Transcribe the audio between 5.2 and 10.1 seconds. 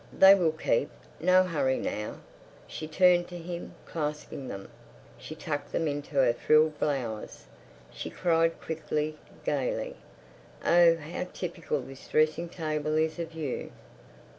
tucked them into her frilled blouse. She cried quickly, gaily: